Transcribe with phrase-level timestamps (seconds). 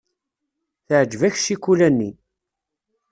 [0.87, 2.11] Teɛjeb-ak ccikula-nni.